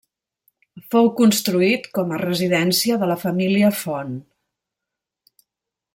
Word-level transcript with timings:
Fou 0.93 1.09
construït 1.19 1.85
com 1.99 2.15
a 2.15 2.19
residència 2.23 2.99
de 3.03 3.11
la 3.15 3.21
família 3.27 3.73
Font. 3.85 4.19